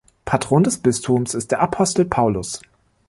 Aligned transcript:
Patron 0.25 0.63
des 0.63 0.79
Bistums 0.79 1.35
ist 1.35 1.51
der 1.51 1.59
Apostel 1.61 2.05
Paulus. 2.05 2.59